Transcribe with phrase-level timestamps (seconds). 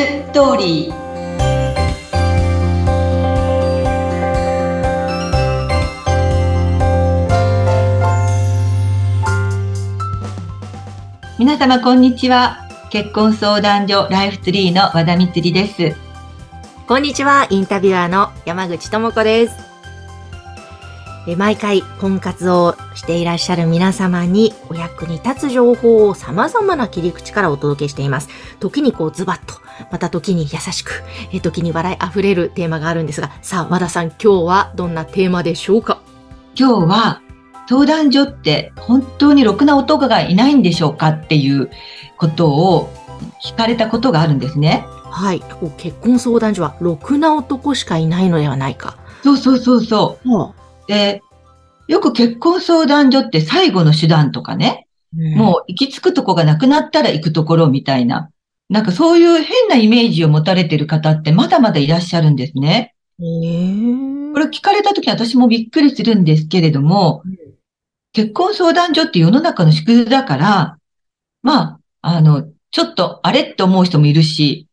[0.00, 0.94] ストーリー
[11.38, 15.94] 皆様こんにちは結婚相談所ライフツリーの和田光です
[16.88, 19.69] こんにちは、インタビュアーの山口智子です。
[21.26, 28.28] え毎回婚活をしていらっしゃる皆様にお役に立つ情報を様々な切り口からお届けしています。
[28.58, 29.54] 時にこうズバッと、
[29.92, 31.02] また時に優しく、
[31.32, 36.00] え時に笑い溢れるテーマがあるんですが、さあ和田さん今日はどんなテーマでしょうか？
[36.56, 37.22] 今日は
[37.68, 41.70] 相談所って本当にろくな男がいないんでしょうかっていう
[42.16, 42.90] ことを
[43.44, 44.84] 聞かれたことがあるんですね。
[45.12, 45.42] はい。
[45.76, 48.96] 結婚相談所は、ろくな男しかいないのではないか。
[49.22, 50.32] そうそうそうそう。
[50.32, 50.59] はあ、
[50.90, 51.22] で、
[51.86, 58.30] よく結婚相談所って最後の手段とかね、うん、もう行き着くとこがなくなったら行くところみたいな、
[58.68, 62.94] なんかそういう変なイメージを持たれている方ってまだまだいらっしゃるんですね。
[63.18, 63.24] こ
[64.38, 67.36] れ聞かれた時に私もびっくりするんですけれども、うん、
[68.12, 70.78] 結婚相談所って世の中の縮図だから、
[71.42, 74.66] まあ、あの、ちょっとあれって思う人もいるし、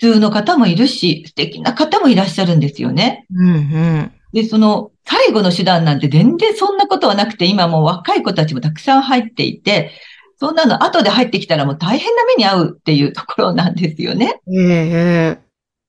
[0.00, 3.26] 普通の方もいるし、素敵な方もいらっしゃるんですよね。
[3.34, 9.92] うんうん、で、その最後の手段なんて全然そんなことはなくて、今もう若い子たちもたくさん入っていて、
[10.38, 14.40] そんなの後で入ってきたらもう大変な目に遭うっていうところなんですよね。
[14.48, 15.38] え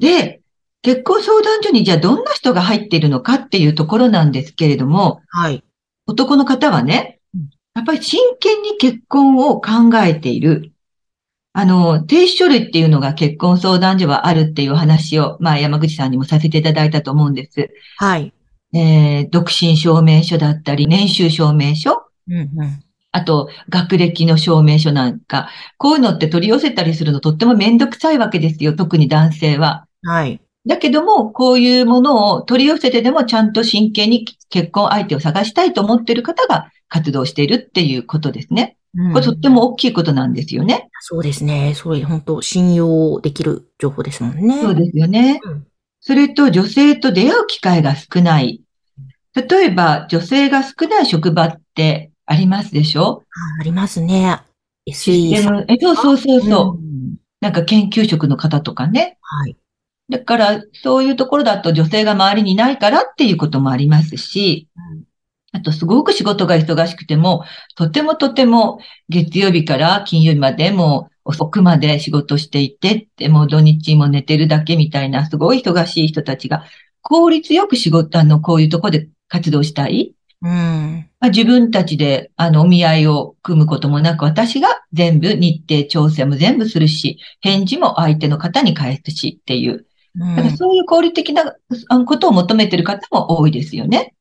[0.00, 0.40] ー、で、
[0.80, 5.62] 結婚相談所にじゃあどんな人が入っているのかっていうところなんですけれども、はい。
[6.06, 7.20] 男の方はね、
[7.74, 10.72] やっぱり真剣に結婚を考えている。
[11.52, 17.70] あの、停止書類っていうのが結婚相談所はあるっていう話を、まあ山口さんにもさせていただいたと思うんです。
[17.96, 18.32] はい。
[18.72, 22.04] えー、独身証明書だったり、年収証明書。
[22.28, 22.50] うんうん。
[23.12, 29.86] あと、学歴の証明書なんか、こういうのって取り寄せたりするのとってもめんどくさいわけですよ、特に男性は。
[30.04, 30.40] はい。
[30.66, 38.76] だけども、こういうものを取り寄せてでもちゃんと真剣に結婚相手を探したいと思っている方が活動しているっていうことですね。
[39.12, 40.88] これとっても大きいことなんですよね。
[41.00, 41.74] そうですね。
[41.76, 44.60] それ本当信用できる情報ですもんね。
[44.60, 45.40] そうですよね。
[45.44, 45.66] うん、
[46.00, 48.62] それと女性と出会う機会が少ない。
[49.34, 53.22] 例えば女性が少ない職場ってありますでしょ？
[53.60, 54.40] ありますね。
[54.88, 55.64] SE さん。
[55.68, 59.18] えそうそうそうそう、うん、なんか研究職の方とかね。
[59.22, 59.56] はい。
[60.08, 65.04] だから、そういうところだと女性が周りにいないからっていうこともありますし、うん
[65.52, 67.44] あと、すごく仕事が忙しくても、
[67.74, 76.64] とてもとても月曜日から金曜日までも遅くまで仕事していて、でも土日も寝てるだけみたいな、すごい忙しい人たちが、
[77.02, 80.14] 効率よく仕事、あの、こういうとこで活動したい。
[80.42, 80.50] うん。
[81.20, 89.86] まあ、自分たちで、あの、お見合いを組むこともなく、私が全部日程調整も全部するし、返事も相手の方に返すしっていう。
[90.16, 91.54] だからそういう効率的な
[92.04, 94.14] ことを求めている方も多いですよね。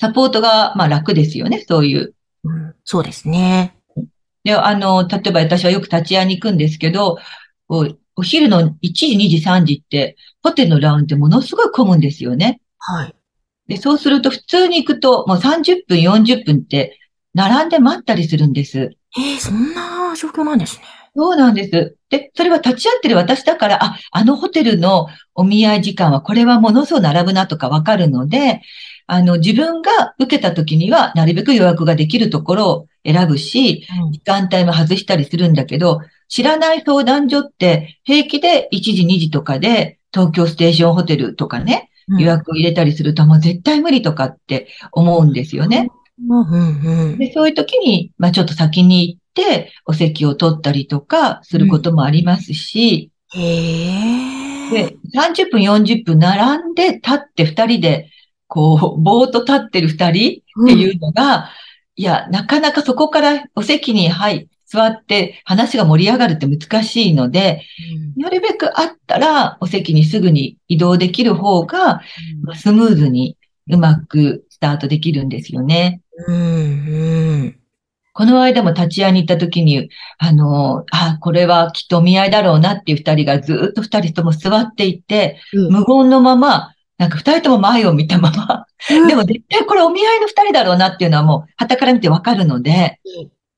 [0.00, 2.14] サポートが、まあ楽ですよね、そういう。
[2.44, 3.76] うん、そうですね。
[4.44, 7.18] で、あの、例えば私はよく立ち会いに行くんですけど、
[7.68, 12.60] お昼の1時、2時、3時って、ホテルのラウンジものすごい混むんですよね。
[12.78, 13.14] はい。
[13.68, 16.98] で、そうすると普通に行くと、もう30分、40分って、
[17.34, 18.96] 並んで待ったりするんです。
[19.16, 20.84] ええー、そんな状況なんですね。
[21.18, 21.96] そうなんです。
[22.10, 28.62] で、それは立ち会ってる私だから、あ、あのホテルのお見合い時間はこれはものすごく並ぶなとかわかるので、
[29.08, 45.88] あの、自分が受けた時にはなるべく予約ができるところを選ぶし、時間帯も外したりするんだけど、知らない相談所って平気で1時、2時とかで東京ステーションホテルとかね、予約を入れたりするともう絶対無理とかって思うんですよね。
[47.18, 58.10] でそういう時に、まあちょっと先に行っってお席を取ったりとかすることもありますし、うん、へで、30分、40分並んで立って二人で、
[58.48, 61.42] こう、ぼーっと立ってる二人っていうのが、うん、
[61.96, 67.62] いや、なかなかそこからお席に、はい、座って話が盛り上がるって難しいので、
[68.16, 72.02] うん、なるべくあったらお席にすぐに移動できる方が、
[72.46, 73.38] うん、スムーズに
[73.70, 76.02] うまくスタートできるんですよね。
[76.26, 77.07] うん、うん
[78.18, 92.98] この間も立ち会いに行った時に、あの、あ、これはきっとお見合いだろうなっていう二人がずっと二人とも座っていて、うん、無言のまま、なんか二人とも前を見たまま、うん、でも絶対これお見合いの二人だろうなっていうのはもう、旗から見てわかるので、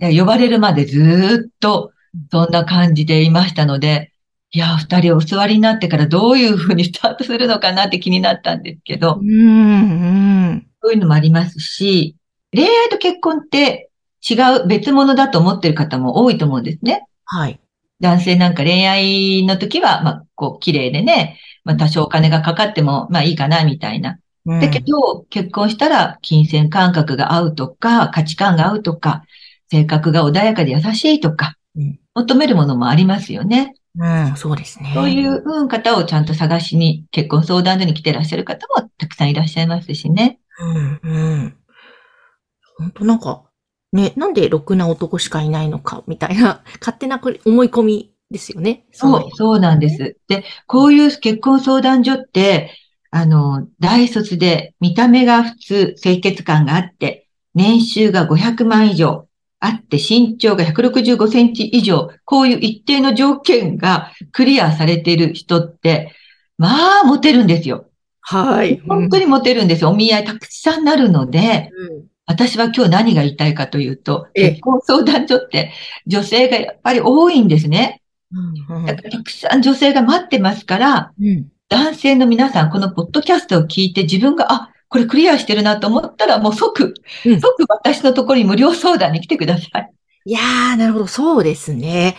[0.00, 1.92] うん、呼ばれるまでずっと、
[2.32, 4.10] そんな感じでいましたので、
[4.52, 12.16] いや、二人お座りになってからどういうふうにスタートするのかなって気になったんですけど、うんうん、そういうのもありますし、
[12.54, 13.90] 恋愛と結婚って
[14.28, 14.34] 違
[14.64, 17.06] う別物だと思ってる方も多いと思うんですね。
[17.24, 17.60] はい。
[18.00, 24.18] 男性なんか恋愛の時は、まあ、こう、綺麗でね、まあ、多少お金がかかっても、まあいいかな、みたいな。
[24.46, 29.24] うんだけど、結婚したら、金銭感覚が合うとか、価値観が合うとか、
[29.70, 33.74] 性格が穏やかで優しいとかうん、求めるものもありますよね。
[33.98, 34.92] うん、そうですね。
[34.94, 40.38] そういう、うん、方をちゃんと探しに、結婚相談所に来てらっしゃる方もたくさんいらっしゃいますしね。
[40.58, 41.56] うん、うん。
[42.78, 43.44] 本当なんか、
[43.92, 48.84] ね、なんでろくな男しかいないのか、みたいな、 勝手なこれ思い込みですよね。
[48.92, 50.16] そう、そうなんです。
[50.28, 52.72] で、こういう結婚相談所って、
[53.10, 59.28] あの、大卒で見た目が普通、清潔感があって、年収が500万以上
[59.60, 66.12] あって、身長が165センチ以上、こういう一定の条件がクリアされている人って、
[66.58, 67.86] まあ、モテるんですよ。
[68.20, 68.82] はい。
[68.86, 69.90] 本当にモテるんですよ。
[69.90, 75.72] お見合いたくさんなるので、うん私は今日何が言いたいかというと、ええ結婚相談所って
[76.06, 78.02] 女性がやっぱり多いんですね。
[78.32, 86.94] うんだからたくさん女性が待ってますから、うん男性の皆さん、このポッドキャストを聞いて自分が、あ、これクリアしてるなと思ったら、もう即、
[87.24, 89.92] うん即私のところに無料相談に来てください。
[90.26, 92.16] いやー、なるほど、そうですね。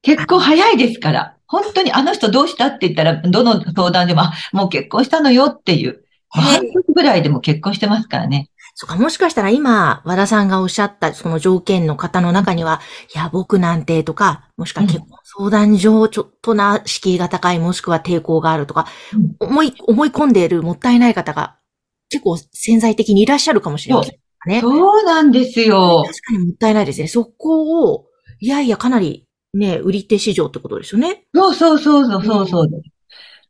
[0.00, 1.34] 結構早いですから。
[1.46, 8.48] 本当にあの人どうしたって言ったら、どの相談でも、あ、もう結婚したのよっていう半年ぐらいでも結婚してますからね。
[8.80, 12.80] そうか、もしかしたら今、和田さんがおっしゃったその条件の方の中には、
[13.12, 18.86] いや、僕なんてとか、もしくは結婚相談上、ちょっとな敷居が高い、もしくは抵抗があるとか、
[19.40, 21.56] 思い、思い込んでいるもったいない方が
[22.08, 24.60] 結構潜在的にいらっしゃるかもしれませんね。
[24.60, 26.04] そうなんですよ。
[26.06, 27.08] 確かにもったいないですね。
[27.08, 28.06] そこを、
[28.38, 31.24] いやいや、かなりね、売り手市場ってことですよね。
[31.34, 32.68] そうそうそうそうそうそう。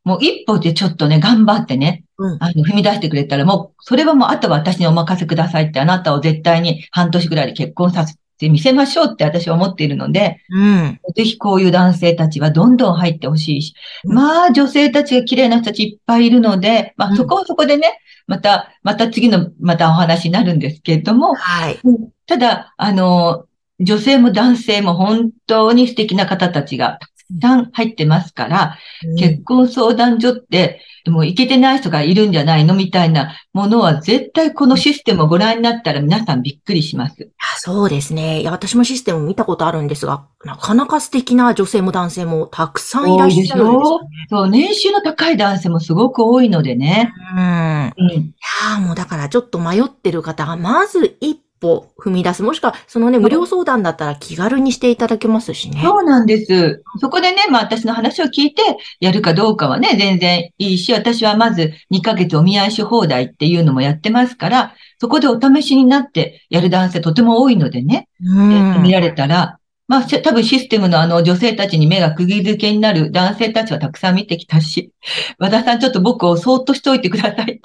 [0.09, 2.39] もう一歩でちょっとね、頑張ってね、うん。
[2.41, 11.01] あの、踏み出してくれたら、もう、それはもう、あとは私にお任せくださいって、あなたを絶対に半年ぐらいで結婚させてみせましょうって私は思っているので、うん。
[11.15, 13.75] ぜひこういう男性たちはどんどん入ってほしいし、
[14.05, 21.79] うんまあ、女性たちが綺麗な人たちいっぱいいるので、まあ、うんそこはそこでね、また、また次の、またお話になるんですけれども、はい。
[22.27, 23.45] ただ、あの、
[23.81, 28.79] 女性も男性も本当に素敵な方たちがたくさん入ってますから、
[29.19, 37.31] 結婚相談所って、もういけてない人がいるんじゃないのみたいなものは絶対このシステムをご覧になったら皆さんびっくりします。
[37.39, 38.41] あそうですね。
[38.41, 44.07] いや、私もシステム見たことあるんですが、なかなか素敵な女性も男性もたくさんいらっしゃるんですよね。
[44.29, 47.13] そう、年収の高い男性もすごく多いのでね。
[47.37, 47.95] うん。
[48.11, 48.35] いうん。
[48.71, 52.43] やーもうだからちょっと迷ってる方が、まず一歩踏み出す。
[52.43, 55.81] もしくは、そのね、無料相談だったら気軽にしていただけますしね。
[55.83, 56.83] そうなんです。
[57.01, 58.63] そこでね、まあ私の話を聞いて
[59.01, 68.09] やるかどうかはね、全然いいし、私はまず2ヶ月お見合いし放題っていうのもやってますから、そこでお試しになってやる男性とても多いのでね。
[68.23, 68.83] うん。
[68.83, 69.59] 見られたら、
[69.89, 74.93] まあ、せ多分システムのあの女性たちに目が釘付けになる男性たちはたくさん見てきたし、
[75.39, 77.61] 和田さんちょっと僕をそーっとしておいてくださいって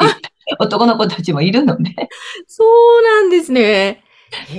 [0.59, 1.91] 男の子たちもいるので、
[2.47, 4.03] そうなんですね。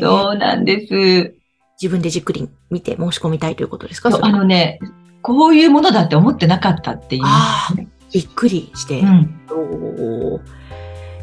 [0.01, 1.35] そうなんです。
[1.83, 4.11] 自分でじっくり見て申し込みたいということですか？
[4.23, 4.79] あのね、
[5.23, 7.23] こういうものだって思ってなかったっていう。
[7.25, 9.01] あーびっくりして。
[9.01, 9.41] うん。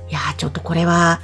[0.09, 1.21] いやー、ちょっとこれは、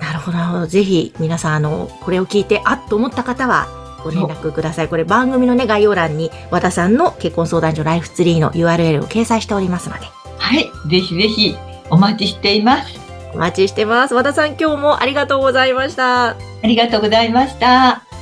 [0.00, 0.66] なるほど、なるほど。
[0.66, 3.68] ぜひ、皆さん、あの、これを聞いて、あっと思った方は、
[4.02, 4.88] ご連絡ください。
[4.88, 10.68] これ、番組のね、概要欄に、和田さんの結婚相談所ライフツリーの URL を掲載しておりますので、はい。
[10.90, 11.56] ぜひぜひ
[11.94, 12.98] お待ちしています。
[13.34, 14.14] お待ちしてます。
[14.14, 16.30] 和田さん、今日もありがとうございました。
[16.30, 18.13] ありがとうございました。